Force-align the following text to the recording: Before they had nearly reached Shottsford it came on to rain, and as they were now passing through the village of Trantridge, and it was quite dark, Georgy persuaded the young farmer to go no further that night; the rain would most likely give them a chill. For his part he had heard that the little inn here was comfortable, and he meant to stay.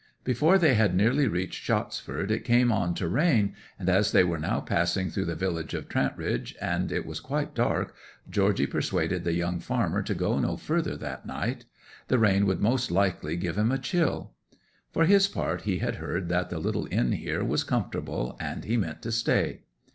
Before 0.23 0.57
they 0.57 0.73
had 0.73 0.95
nearly 0.95 1.27
reached 1.27 1.61
Shottsford 1.63 2.31
it 2.31 2.43
came 2.43 2.71
on 2.71 2.95
to 2.95 3.07
rain, 3.07 3.53
and 3.77 3.87
as 3.87 4.11
they 4.13 4.23
were 4.23 4.39
now 4.39 4.59
passing 4.59 5.11
through 5.11 5.25
the 5.25 5.35
village 5.35 5.75
of 5.75 5.87
Trantridge, 5.87 6.55
and 6.59 6.91
it 6.91 7.05
was 7.05 7.19
quite 7.19 7.53
dark, 7.53 7.93
Georgy 8.27 8.65
persuaded 8.65 9.23
the 9.23 9.35
young 9.35 9.59
farmer 9.59 10.01
to 10.01 10.15
go 10.15 10.39
no 10.39 10.57
further 10.57 10.97
that 10.97 11.27
night; 11.27 11.65
the 12.07 12.17
rain 12.17 12.47
would 12.47 12.61
most 12.61 12.89
likely 12.89 13.35
give 13.37 13.53
them 13.55 13.71
a 13.71 13.77
chill. 13.77 14.31
For 14.91 15.05
his 15.05 15.27
part 15.27 15.61
he 15.69 15.77
had 15.77 15.97
heard 15.97 16.29
that 16.29 16.49
the 16.49 16.57
little 16.57 16.87
inn 16.89 17.11
here 17.11 17.43
was 17.43 17.63
comfortable, 17.63 18.35
and 18.39 18.65
he 18.65 18.77
meant 18.77 19.03
to 19.03 19.11
stay. 19.11 19.65